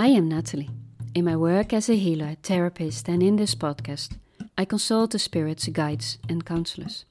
[0.00, 0.70] I am Nathalie.
[1.14, 4.16] In my work as a healer, therapist, and in this podcast,
[4.56, 7.04] I consult the spirits, guides, and counselors.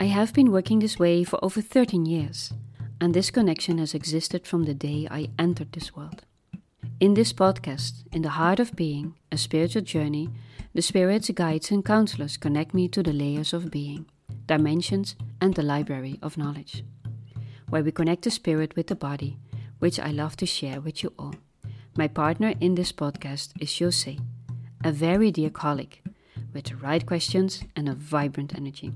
[0.00, 2.52] I have been working this way for over 13 years,
[3.00, 6.24] and this connection has existed from the day I entered this world.
[6.98, 10.30] In this podcast, In the Heart of Being, a spiritual journey,
[10.74, 14.06] the spirits, guides, and counselors connect me to the layers of being,
[14.46, 16.84] dimensions, and the library of knowledge,
[17.68, 19.38] where we connect the spirit with the body,
[19.78, 21.36] which I love to share with you all.
[21.96, 24.18] My partner in this podcast is Jose,
[24.82, 26.00] a very dear colleague
[26.52, 28.92] with the right questions and a vibrant energy.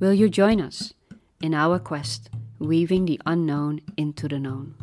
[0.00, 0.92] Will you join us
[1.40, 4.74] in our quest, weaving the unknown into the known?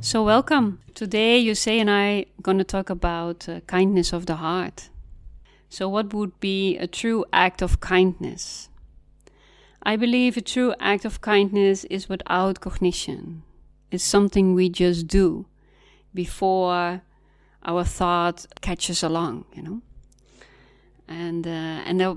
[0.00, 0.80] So, welcome.
[0.94, 4.88] Today, Jose and I are going to talk about uh, kindness of the heart.
[5.68, 8.70] So, what would be a true act of kindness?
[9.84, 13.44] I believe a true act of kindness is without cognition.
[13.90, 15.46] It's something we just do
[16.14, 17.02] before
[17.64, 19.80] our thought catches along, you know.
[21.06, 21.50] And uh,
[21.86, 22.16] and it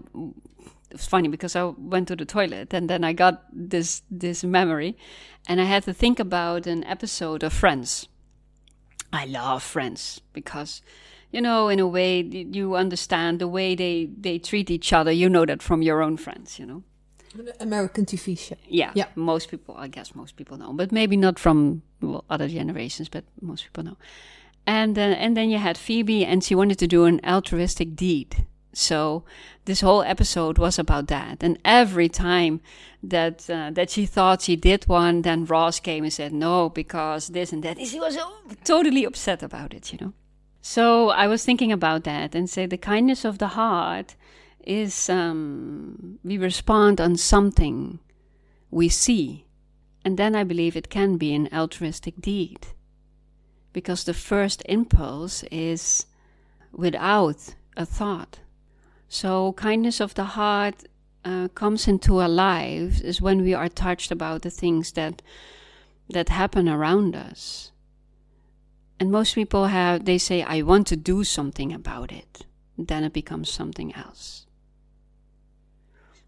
[0.91, 4.97] was funny because I went to the toilet and then I got this this memory,
[5.47, 8.07] and I had to think about an episode of Friends.
[9.13, 10.81] I love Friends because,
[11.31, 15.11] you know, in a way you understand the way they they treat each other.
[15.11, 16.83] You know that from your own friends, you know.
[17.59, 18.55] American TV show.
[18.67, 19.05] Yeah, Yeah.
[19.15, 23.23] Most people, I guess, most people know, but maybe not from well, other generations, but
[23.41, 23.97] most people know.
[24.67, 28.45] And uh, and then you had Phoebe, and she wanted to do an altruistic deed.
[28.73, 29.23] So
[29.65, 31.43] this whole episode was about that.
[31.43, 32.61] And every time
[33.03, 37.27] that uh, that she thought she did one, then Ross came and said no because
[37.27, 37.77] this and that.
[37.77, 38.29] And she was uh,
[38.63, 40.13] totally upset about it, you know.
[40.61, 44.15] So I was thinking about that and say the kindness of the heart
[44.65, 47.99] is um, we respond on something
[48.69, 49.45] we see,
[50.03, 52.67] and then I believe it can be an altruistic deed.
[53.73, 56.05] Because the first impulse is
[56.71, 58.39] without a thought.
[59.07, 60.85] So, kindness of the heart
[61.23, 65.21] uh, comes into our lives is when we are touched about the things that
[66.09, 67.71] that happen around us.
[68.99, 72.45] And most people have they say, I want to do something about it.
[72.77, 74.45] Then it becomes something else.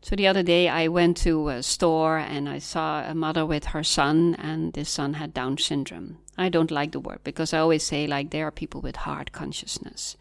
[0.03, 3.67] So the other day I went to a store and I saw a mother with
[3.67, 6.17] her son, and this son had Down syndrome.
[6.37, 9.31] I don't like the word because I always say, like, there are people with hard
[9.31, 10.17] consciousness.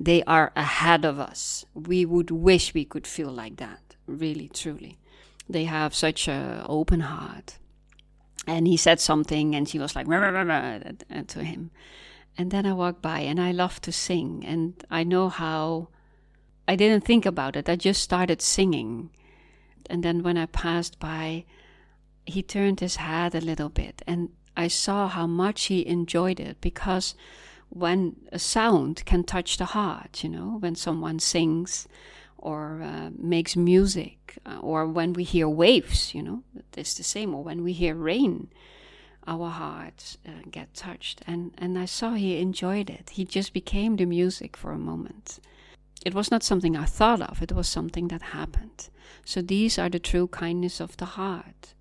[0.00, 1.66] They are ahead of us.
[1.74, 4.98] We would wish we could feel like that, really, truly.
[5.46, 7.58] They have such an open heart.
[8.46, 10.78] And he said something, and she was like, "Rah, rah, rah, rah,"
[11.14, 11.70] uh, to him.
[12.38, 15.88] And then I walked by, and I love to sing, and I know how.
[16.66, 17.68] I didn't think about it.
[17.68, 19.10] I just started singing.
[19.88, 21.44] And then when I passed by,
[22.24, 26.60] he turned his head a little bit, and I saw how much he enjoyed it
[26.60, 27.14] because
[27.70, 31.86] when a sound can touch the heart, you know, when someone sings
[32.36, 36.42] or uh, makes music, uh, or when we hear waves, you know,
[36.76, 38.48] it's the same, or when we hear rain,
[39.26, 41.22] our hearts uh, get touched.
[41.26, 43.10] And, and I saw he enjoyed it.
[43.10, 45.40] He just became the music for a moment.
[46.08, 48.88] It was not something I thought of, it was something that happened.
[49.26, 51.74] So these are the true kindness of the heart.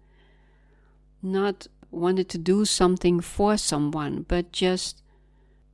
[1.21, 5.01] Not wanted to do something for someone, but just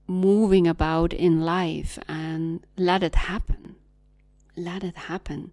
[0.06, 3.76] moving about in life and let it happen.
[4.56, 5.52] Let it happen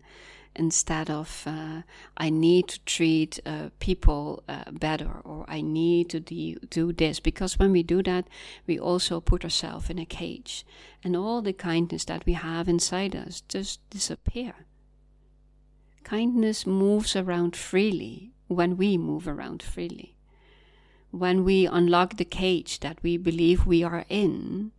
[0.60, 1.80] instead of uh,
[2.18, 7.18] I need to treat uh, people uh, better or I need to de- do this.
[7.18, 8.28] Because when we do that,
[8.66, 10.66] we also put ourselves in a cage
[11.02, 14.66] and all the kindness that we have inside us just disappear.
[16.04, 20.14] Kindness moves around freely when we move around freely.
[21.10, 24.72] When we unlock the cage that we believe we are in,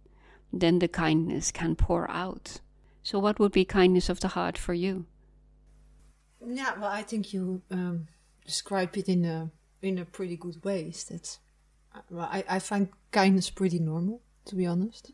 [0.53, 2.61] then the kindness can pour out.
[3.03, 5.05] So, what would be kindness of the heart for you?
[6.45, 8.07] Yeah, well, I think you um,
[8.45, 10.83] described it in a in a pretty good way.
[10.89, 11.37] Is That
[12.09, 15.11] well, I, I find kindness pretty normal, to be honest.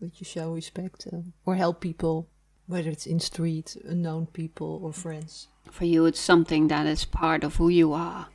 [0.00, 2.28] That you show respect uh, or help people,
[2.66, 5.48] whether it's in street, unknown people, or friends.
[5.70, 8.28] For you, it's something that is part of who you are.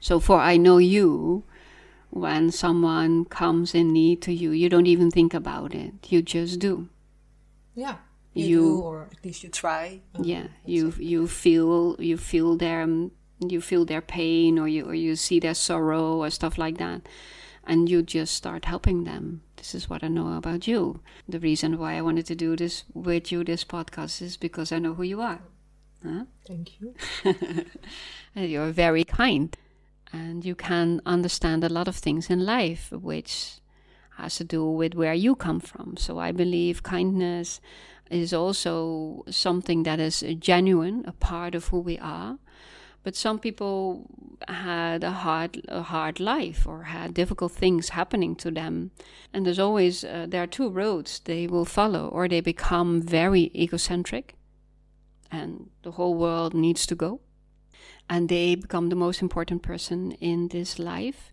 [0.00, 1.44] So, for I know you,
[2.10, 5.92] when someone comes in need to you, you don't even think about it.
[6.10, 6.88] You just do.
[7.74, 7.96] Yeah,
[8.36, 10.00] You- you, do, or at least you try.
[10.32, 12.86] Yeah you you feel you feel their
[13.52, 17.00] you feel their pain or you or you see their sorrow or stuff like that.
[17.68, 19.42] And you just start helping them.
[19.56, 21.00] This is what i know about you.
[21.28, 24.78] The reason why i wanted to do this with you this podcast is because i
[24.78, 25.40] know who you are.
[26.04, 26.24] Huh?
[26.46, 26.94] Thank you.
[28.34, 29.56] You're very kind.
[30.12, 33.58] And you can understand a lot of things in life which
[34.16, 35.96] has to do with where you come from.
[35.96, 37.60] So I believe kindness
[38.10, 42.38] is also something that is genuine, a part of who we are.
[43.02, 44.10] But some people
[44.48, 48.90] had a hard, a hard life or had difficult things happening to them.
[49.32, 53.52] And there's always, uh, there are two roads they will follow, or they become very
[53.54, 54.34] egocentric
[55.30, 57.20] and the whole world needs to go.
[58.08, 61.32] And they become the most important person in this life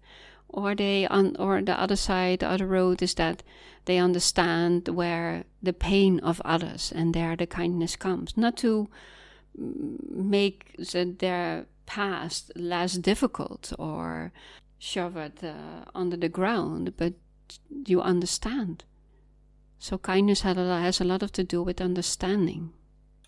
[0.53, 3.43] or they on or the other side the other road is that
[3.85, 8.37] they understand where the pain of others and there the kindness comes.
[8.37, 8.87] Not to
[9.57, 10.75] make
[11.19, 14.31] their past less difficult or
[14.79, 17.13] shove it uh, under the ground but
[17.85, 18.85] you understand.
[19.79, 22.71] So kindness has a lot to do with understanding.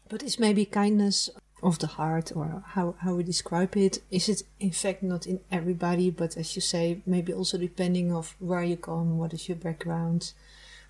[0.08, 1.30] But is maybe kindness
[1.66, 3.98] of the heart or how, how we describe it.
[4.12, 8.36] Is it in fact not in everybody but as you say maybe also depending of
[8.40, 10.34] where you come what is your background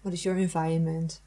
[0.02, 1.20] what is your environment?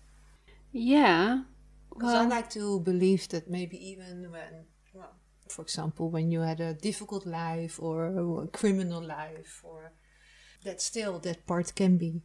[0.72, 1.42] Yeah
[1.88, 5.14] because well, i like to believe that maybe even when well
[5.48, 9.92] for example when you had a difficult life or a criminal life or
[10.64, 12.20] that still that part can be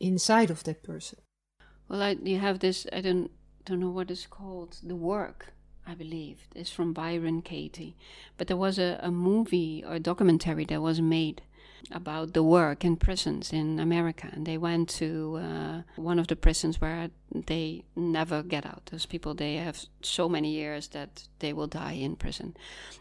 [0.00, 1.18] inside of that person.
[1.88, 3.30] Well I, you have this i don't
[3.64, 5.53] don't know what it's called the work
[5.86, 6.48] I believe.
[6.54, 7.96] It's from Byron Katie.
[8.36, 11.42] But there was a, a movie or a documentary that was made
[11.92, 14.28] about the work in prisons in America.
[14.32, 17.10] And they went to uh, one of the prisons where
[17.46, 18.86] they never get out.
[18.86, 22.56] Those people, they have so many years that they will die in prison.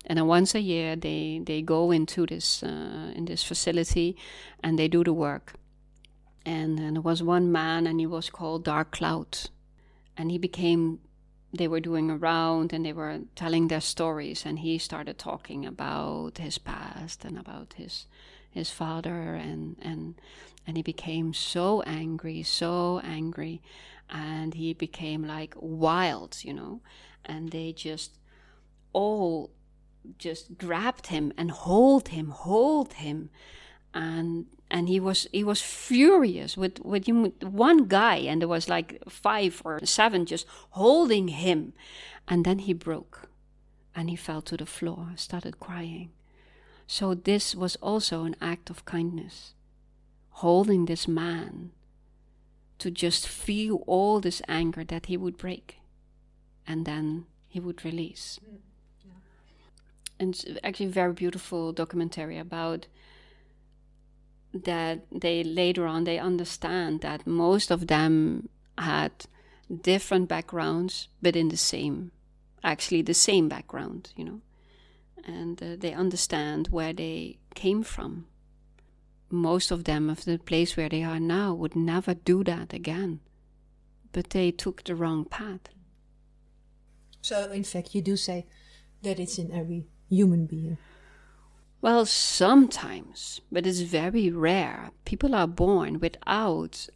[0.06, 4.18] And then once a year, they, they go into this, uh, in this facility
[4.62, 5.53] and they do the work.
[6.45, 9.50] And, and there was one man, and he was called Dark Cloud.
[10.18, 11.00] And he became
[11.54, 16.38] they were doing around and they were telling their stories and he started talking about
[16.40, 18.08] his past and about his
[18.50, 20.16] his father and and
[20.66, 23.62] and he became so angry so angry
[24.10, 26.82] and he became like wild you know?
[27.26, 28.18] And they just
[28.92, 29.52] all
[30.18, 33.30] just grabbed him and hold him hold him
[33.94, 37.07] and and he was he was furious with with
[37.42, 41.74] one guy and there was like five or seven just holding him.
[42.28, 43.30] And then he broke
[43.95, 46.12] and he fell to the floor started crying.
[46.88, 49.54] So this was also an act of kindness
[50.38, 51.72] holding this man
[52.80, 55.78] to just feel all this anger that he would break
[56.68, 58.40] and then he would release.
[58.44, 58.57] Mm,
[59.06, 59.12] yeah.
[60.19, 62.88] and it's actually a very beautiful documentary about
[64.54, 69.12] that they later on they understand that most of them had
[69.82, 72.12] different backgrounds but in the same
[72.64, 74.42] actually the same background you know?
[75.26, 78.28] And uh, they understand where they came from.
[79.30, 83.22] Most of them of the place where they are now would never do that again.
[84.12, 85.70] But they took the wrong path.
[87.22, 88.46] So in fact you do say
[89.02, 90.78] that it's in every human being
[91.83, 94.91] well, sometimes, but it's very rare.
[95.03, 96.88] People are born without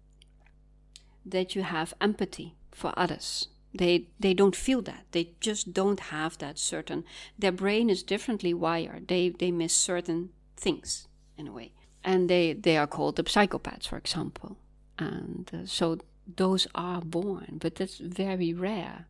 [1.25, 3.49] that you have empathy for others.
[3.73, 5.03] They they don't feel that.
[5.11, 7.03] They just don't have that certain.
[7.37, 9.09] Their brain is differently wired.
[9.09, 13.89] They they miss certain things in a way, and they they are called the psychopaths,
[13.89, 14.55] for example.
[14.97, 15.97] And uh, so
[16.37, 19.07] those are born, but that's very rare.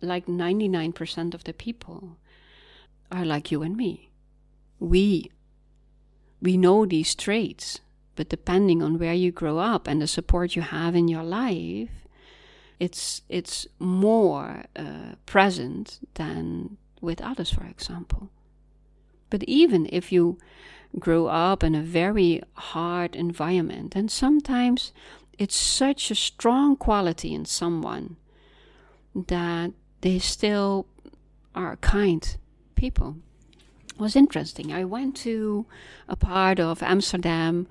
[0.00, 2.16] Like ninety nine percent of the people
[3.12, 4.06] are like you and me
[4.78, 5.30] we
[6.40, 7.80] we know these traits
[8.14, 12.06] but depending on where you grow up and the support you have in your life
[12.78, 18.30] it's it's more uh, present than with others for example.
[19.30, 20.38] But even if you
[20.98, 24.92] grow up in a very hard environment and sometimes
[25.38, 28.16] it's such a strong quality in someone
[29.14, 30.86] that they still
[31.54, 32.36] are kind
[32.74, 33.16] people
[33.98, 34.72] was interesting.
[34.72, 35.66] I went to
[36.08, 37.66] a part of Amsterdam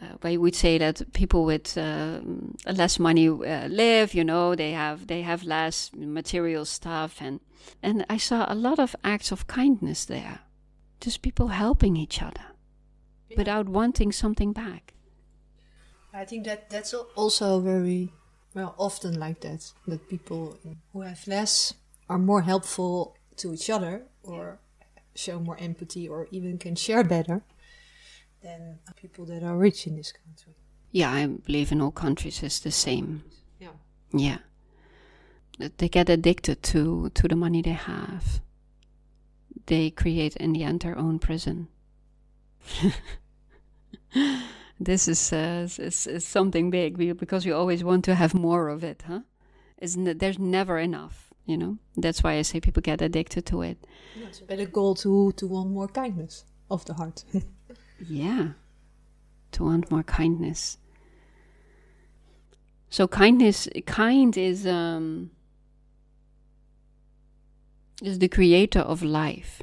[0.00, 2.20] uh, where would say that people with uh,
[2.66, 4.14] less money uh, live.
[4.14, 7.40] You know, they have they have less material stuff, and
[7.82, 10.40] and I saw a lot of acts of kindness there,
[11.00, 12.46] just people helping each other
[13.28, 13.36] yeah.
[13.38, 14.94] without wanting something back.
[16.12, 18.12] I think that that's also very
[18.54, 19.72] well often like that.
[19.86, 20.58] That people
[20.92, 21.74] who have less
[22.08, 24.58] are more helpful to each other or
[25.14, 27.42] show more empathy or even can share better
[28.42, 30.54] than people that are rich in this country.
[30.92, 33.24] Yeah, I believe in all countries it's the same.
[33.58, 33.70] Yeah.
[34.12, 34.38] Yeah.
[35.78, 38.40] They get addicted to, to the money they have.
[39.66, 41.68] They create in the end their own prison.
[44.80, 48.84] this is, uh, is, is something big because we always want to have more of
[48.84, 49.20] it, huh?
[49.78, 51.78] Isn't it, there's never enough, you know?
[51.96, 53.78] That's why I say people get addicted to it.
[54.18, 57.24] Yeah, it's a better goal to, to want more kindness of the heart.
[58.08, 58.50] yeah,
[59.52, 60.78] to want more kindness.
[62.90, 65.30] So kindness, kind is um,
[68.02, 69.62] is the creator of life.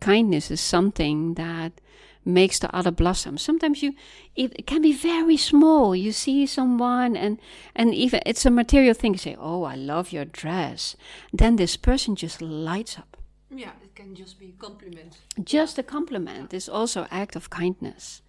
[0.00, 1.80] Kindness is something that
[2.24, 3.38] makes the other blossom.
[3.38, 3.94] Sometimes you
[4.36, 5.94] it can be very small.
[5.94, 7.38] You see someone and
[7.74, 9.12] and even it's a material thing.
[9.12, 10.96] You say, "Oh, I love your dress."
[11.32, 13.16] Then this person just lights up.
[13.50, 15.18] Yeah, it can just be a compliment.
[15.42, 18.22] Just a compliment is also act of kindness.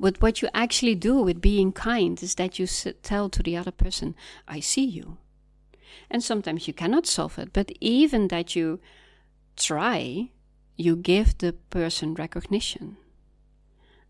[0.00, 2.66] But what you actually do with being kind is that you
[3.02, 4.14] tell to the other person,
[4.48, 5.18] "I see you."
[6.10, 8.80] And sometimes you cannot solve it, but even that you
[9.56, 10.30] try,
[10.76, 12.96] you give the person recognition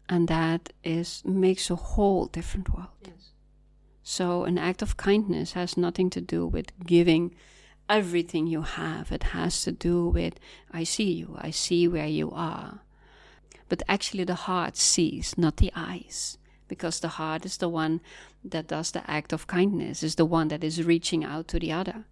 [0.09, 2.89] and that is makes a whole different world.
[3.05, 3.31] Yes.
[4.03, 7.35] So an act of kindness has nothing to do with giving
[7.89, 9.11] everything you have.
[9.13, 10.35] It has to do with
[10.71, 12.81] I see you, I see where you are.
[13.69, 16.39] But actually the heart sees, not the eyes.
[16.69, 18.01] Because the heart is the one
[18.43, 21.73] that does the act of kindness, is the one that is reaching out to the
[21.73, 22.05] other.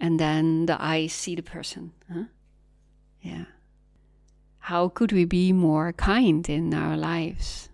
[0.00, 1.92] And then the eyes see the person.
[2.12, 2.24] Huh?
[3.20, 3.44] Yeah
[4.66, 7.68] how could we be more kind in our lives?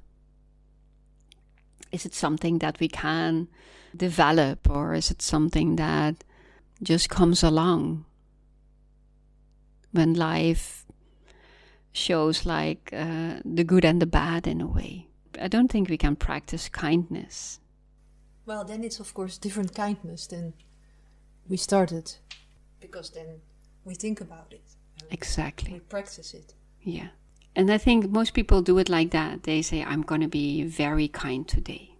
[1.92, 3.48] Is it something that we can
[3.94, 6.24] develop, or is it something that
[6.82, 8.06] just comes along
[9.92, 10.86] when life
[11.92, 15.08] shows like uh, the good and the bad in a way?
[15.40, 17.60] I don't think we can practice kindness.
[18.46, 20.54] Well, then it's of course different kindness than
[21.46, 22.14] we started,
[22.80, 23.40] because then
[23.84, 24.64] we think about it.
[25.10, 25.74] Exactly.
[25.74, 26.54] We practice it.
[26.82, 27.08] Yeah.
[27.54, 29.42] And I think most people do it like that.
[29.42, 31.96] They say, I'm going to be very kind today.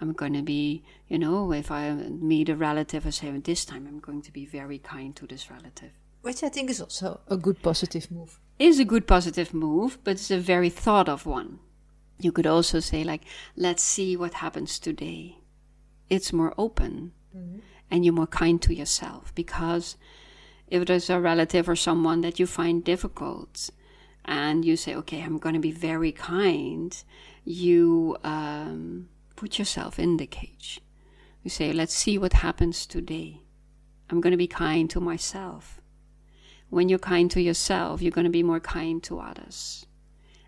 [0.00, 3.86] I'm going to be, you know, if I meet a relative, I say, this time
[3.88, 5.90] I'm going to be very kind to this relative.
[6.22, 8.38] Which I think is also a good positive move.
[8.58, 11.58] Is a good positive move, but it's a very thought of one.
[12.18, 13.22] You could also say, like,
[13.56, 15.38] let's see what happens today.
[16.08, 17.58] It's more open mm-hmm.
[17.90, 19.96] and you're more kind to yourself because
[20.68, 23.70] if there's a relative or someone that you find difficult,
[24.26, 26.96] and you say, okay, I'm going to be very kind,
[27.44, 30.80] you um, put yourself in the cage.
[31.44, 33.42] You say, let's see what happens today.
[34.10, 35.80] I'm going to be kind to myself.
[36.70, 39.86] When you're kind to yourself, you're going to be more kind to others.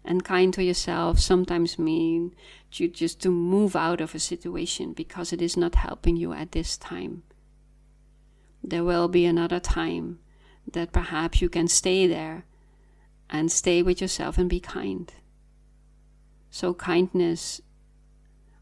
[0.04, 2.35] And kind to yourself sometimes mean
[2.73, 6.52] you just to move out of a situation because it is not helping you at
[6.52, 7.23] this time.
[8.62, 10.18] There will be another time
[10.73, 12.44] that perhaps you can stay there
[13.30, 15.12] and stay with yourself and be kind.
[16.50, 17.61] So, kindness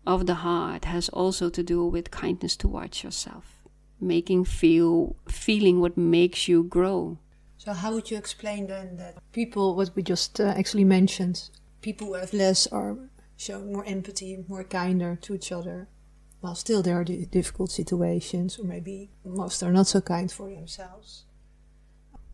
[0.07, 3.63] of the heart has also to do with kindness towards yourself,
[4.01, 7.19] making feel feeling what makes you grow.
[7.59, 12.09] So, how would you explain then that people, what we just uh, actually mentioned, people
[12.09, 12.97] who have less are
[13.37, 15.89] showing more empathy, more kinder to each other,
[16.41, 21.25] while still there are difficult situations, or maybe most are not so kind for themselves?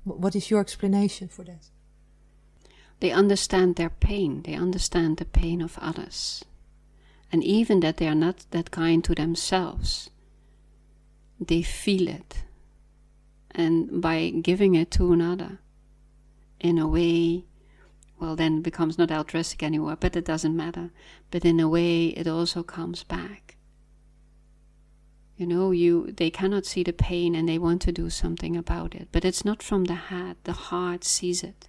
[0.05, 1.69] What is your explanation for that?
[3.03, 6.45] They understand their pain, they understand the pain of others.
[7.33, 10.11] And even that they are not that kind to themselves,
[11.41, 12.45] they feel it.
[13.51, 15.59] And by giving it to another,
[16.61, 17.45] in a way,
[18.21, 20.93] well, then it becomes not altruistic anymore, but it doesn't matter.
[21.33, 23.57] But in a way, it also comes back.
[25.37, 28.95] You know, you they cannot see the pain and they want to do something about
[28.95, 30.37] it, but it's not from the head.
[30.45, 31.69] The heart sees it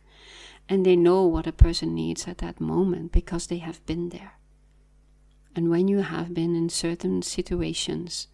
[0.69, 4.33] and they know what a person needs at that moment because they have been there.
[5.55, 8.27] And when you have been in certain situations,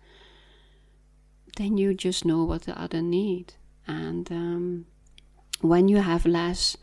[1.58, 3.56] then you just know what the other need.
[3.88, 4.86] And um,
[5.62, 6.78] when you have less,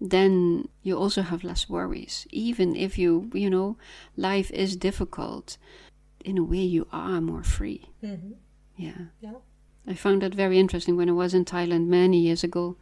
[0.00, 2.26] then you also have less worries.
[2.30, 3.76] Even if you, you know,
[4.16, 5.56] life is difficult,
[6.24, 7.88] in a way you are more free.
[8.02, 8.32] Mm-hmm.
[8.76, 9.06] Yeah.
[9.20, 9.34] Yeah.
[9.86, 12.76] I found that very interesting when I was in Thailand many years ago.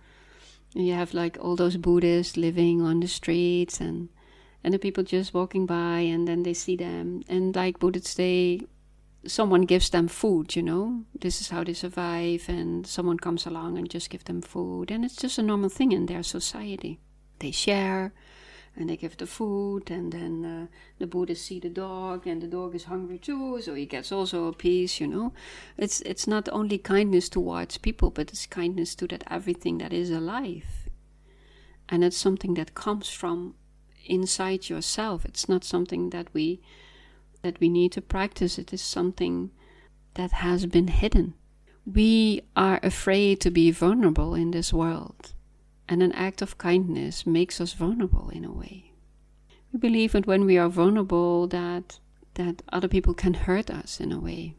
[0.75, 4.09] And you have like all those Buddhists living on the streets and
[4.62, 8.62] and the people just walking by and then they see them and like Buddhists they
[9.26, 11.04] someone gives them food, you know.
[11.19, 15.04] This is how they survive and someone comes along and just give them food and
[15.04, 17.00] it's just a normal thing in their society.
[17.38, 18.12] They share
[18.76, 20.66] and they give the food and then uh,
[20.99, 24.47] the buddhists see the dog and the dog is hungry too so he gets also
[24.47, 25.33] a piece you know
[25.76, 30.11] it's it's not only kindness towards people but it's kindness to that everything that is
[30.11, 30.88] alive
[31.88, 33.54] and it's something that comes from
[34.07, 35.25] inside yourself.
[35.25, 36.61] It's not something that we
[37.43, 38.59] that we need to practice.
[38.59, 39.50] It is something
[40.14, 41.35] that has been hidden.
[41.85, 45.34] We are afraid to be vulnerable in this world,
[45.88, 48.93] and an act of kindness makes us vulnerable in a way.
[49.73, 51.99] We believe that when we are vulnerable that
[52.35, 54.57] that other people can hurt us in a way.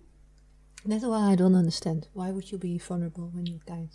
[0.85, 2.07] That's why I don't understand.
[2.13, 3.89] Why would you be vulnerable when you're kind?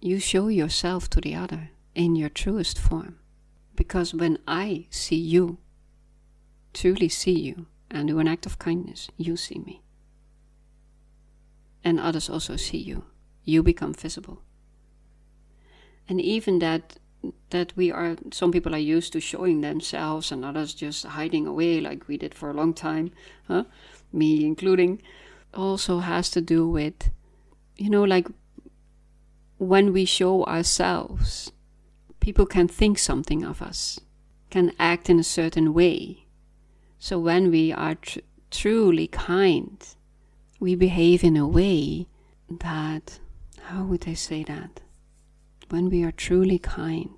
[0.00, 3.18] You show yourself to the other in your truest form.
[3.74, 5.58] Because when I see you,
[6.74, 9.82] truly see you, and do an act of kindness, you see me.
[11.84, 13.04] And others also see you.
[13.44, 14.42] You become visible.
[16.12, 16.98] And even that
[17.48, 21.80] that we are some people are used to showing themselves and others just hiding away
[21.80, 23.12] like we did for a long time,
[23.48, 23.64] huh?
[24.12, 25.00] me including,
[25.54, 27.10] also has to do with
[27.78, 28.28] you know like
[29.56, 31.50] when we show ourselves
[32.20, 33.98] people can think something of us,
[34.50, 36.26] can act in a certain way.
[36.98, 38.18] So when we are tr-
[38.50, 39.82] truly kind,
[40.60, 42.06] we behave in a way
[42.60, 43.18] that,
[43.62, 44.82] how would I say that?
[45.72, 47.16] When we are truly kind,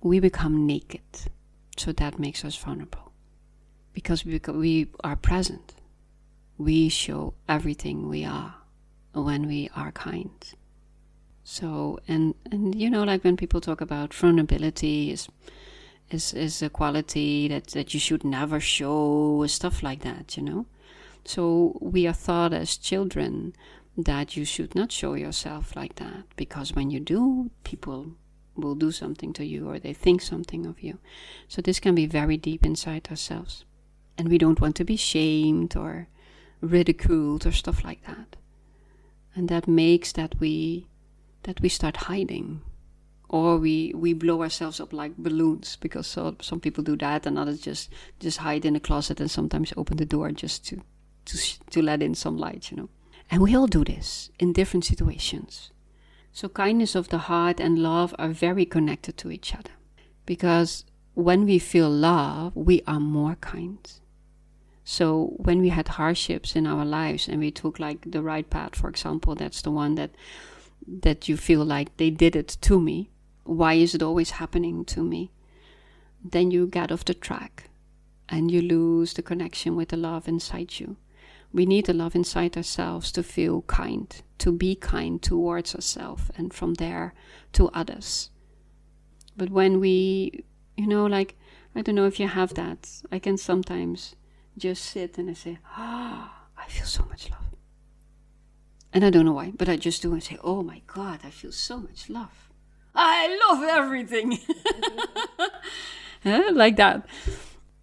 [0.00, 1.32] we become naked.
[1.76, 3.10] So that makes us vulnerable.
[3.92, 5.74] Because we, we are present.
[6.58, 8.54] We show everything we are
[9.14, 10.54] when we are kind.
[11.42, 15.28] So and and you know like when people talk about vulnerability is
[16.08, 20.66] is is a quality that that you should never show stuff like that, you know.
[21.24, 23.54] So we are taught as children
[23.98, 28.12] that you should not show yourself like that because when you do, people
[28.54, 30.98] will do something to you or they think something of you.
[31.48, 33.64] So this can be very deep inside ourselves.
[34.16, 36.08] And we don't want to be shamed or
[36.60, 38.36] ridiculed or stuff like that.
[39.34, 40.86] And that makes that we
[41.42, 42.62] that we start hiding
[43.28, 47.38] or we we blow ourselves up like balloons because so, some people do that and
[47.38, 47.90] others just
[48.20, 50.82] just hide in a closet and sometimes open the door just to
[51.24, 51.36] to
[51.70, 52.88] to let in some light you know
[53.30, 55.70] and we all do this in different situations
[56.32, 59.72] so kindness of the heart and love are very connected to each other
[60.26, 63.92] because when we feel love we are more kind
[64.84, 68.74] so when we had hardships in our lives and we took like the right path
[68.74, 70.10] for example that's the one that
[70.88, 73.10] that you feel like they did it to me.
[73.44, 75.30] Why is it always happening to me?
[76.24, 77.70] Then you get off the track
[78.28, 80.96] and you lose the connection with the love inside you.
[81.52, 86.52] We need the love inside ourselves to feel kind, to be kind towards ourselves, and
[86.52, 87.14] from there
[87.52, 88.30] to others.
[89.36, 90.44] But when we,
[90.76, 91.36] you know, like,
[91.74, 94.16] I don't know if you have that, I can sometimes
[94.56, 97.40] just sit and I say, Ah, oh, I feel so much love.
[98.92, 101.30] And I don't know why, but I just do and say, Oh my God, I
[101.30, 102.50] feel so much love.
[102.94, 104.38] I love everything.
[106.24, 107.06] like that.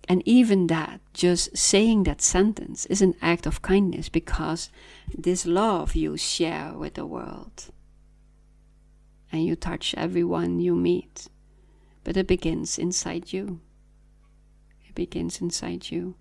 [0.07, 4.69] And even that, just saying that sentence is an act of kindness because
[5.13, 7.71] this love you share with the world.
[9.31, 11.27] And you touch everyone you meet.
[12.03, 13.61] But it begins inside you.
[14.87, 16.15] It begins inside you.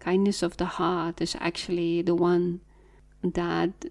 [0.00, 2.60] Kindness of the heart is actually the one
[3.22, 3.86] that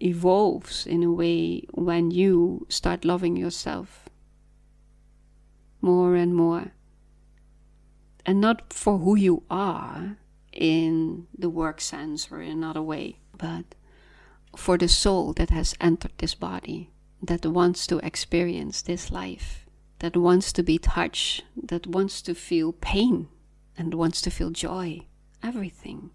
[0.00, 4.08] evolves in a way when you start loving yourself
[5.80, 6.72] more and more.
[8.24, 10.16] And not for who you are
[10.52, 13.74] in the work sense or in another way, but
[14.56, 16.90] for the soul that has entered this body,
[17.22, 19.66] that wants to experience this life,
[20.00, 23.28] that wants to be touched, that wants to feel pain
[23.78, 25.00] and wants to feel joy,
[25.42, 26.10] everything,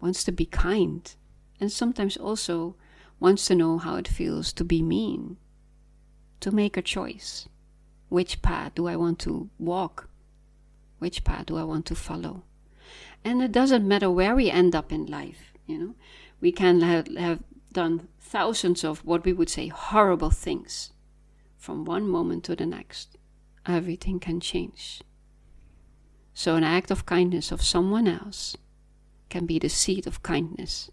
[0.00, 1.14] wants to be kind,
[1.58, 2.76] and sometimes also
[3.18, 5.36] wants to know how it feels to be mean,
[6.40, 7.48] to make a choice.
[8.08, 10.09] Which path do I want to walk?
[11.00, 12.44] Which path do I want to follow?
[13.24, 15.94] And it doesn't matter where we end up in life, you know.
[16.40, 17.40] We can have, have
[17.72, 20.92] done thousands of what we would say horrible things.
[21.56, 23.16] From one moment to the next,
[23.66, 25.02] everything can change.
[26.34, 28.56] So, an act of kindness of someone else
[29.30, 30.90] can be the seed of kindness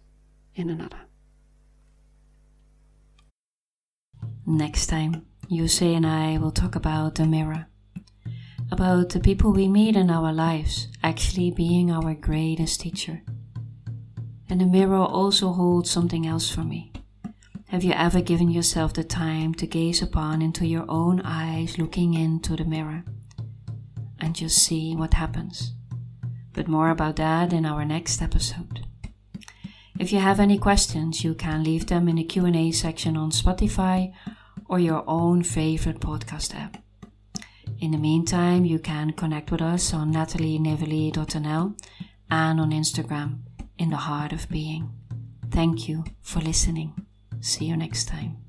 [0.54, 1.02] in another.
[4.46, 7.66] Next time, Yuse and I will talk about the mirror.
[8.70, 13.22] About the people we meet in our lives actually being our greatest teacher.
[14.50, 16.92] And the mirror also holds something else for me.
[17.68, 22.12] Have you ever given yourself the time to gaze upon into your own eyes looking
[22.12, 23.04] into the mirror
[24.20, 25.72] and just see what happens?
[26.52, 28.84] But more about that in our next episode.
[29.98, 34.12] If you have any questions, you can leave them in the Q&A section on Spotify
[34.66, 36.82] or your own favorite podcast app.
[37.80, 41.74] In the meantime, you can connect with us on nathalienevali.nl
[42.30, 43.38] and on Instagram
[43.78, 44.90] in the heart of being.
[45.50, 47.06] Thank you for listening.
[47.40, 48.47] See you next time.